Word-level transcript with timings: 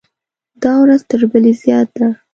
دا 0.63 0.73
ورځ 0.83 1.01
تر 1.09 1.21
بلې 1.31 1.53
زیات 1.63 1.89
ده. 1.97 2.07